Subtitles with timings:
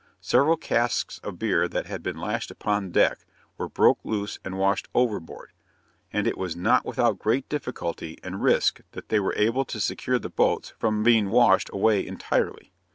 [0.19, 3.19] Several casks of beer that had been lashed upon deck,
[3.59, 5.51] were broke loose and washed overboard;
[6.11, 10.17] and it was not without great difficulty and risk that they were able to secure
[10.17, 12.71] the boats from being washed away entirely.